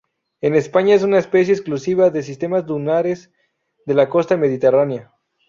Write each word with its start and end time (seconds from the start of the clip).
En 0.41 0.55
España, 0.55 0.95
es 0.95 1.03
una 1.03 1.19
especie 1.19 1.53
exclusiva 1.53 2.09
de 2.09 2.23
sistemas 2.23 2.65
dunares 2.65 3.31
de 3.85 3.93
la 3.93 4.09
costa 4.09 4.35
mediterránea. 4.35 5.13